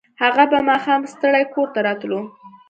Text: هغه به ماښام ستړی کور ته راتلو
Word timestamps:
هغه 0.21 0.43
به 0.51 0.59
ماښام 0.69 1.01
ستړی 1.13 1.43
کور 1.53 1.67
ته 1.73 1.79
راتلو 1.87 2.21